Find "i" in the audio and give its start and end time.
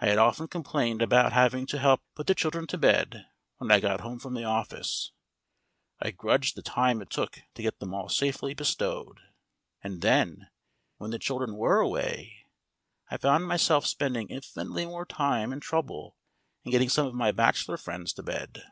0.00-0.06, 3.70-3.78, 6.00-6.12, 13.10-13.18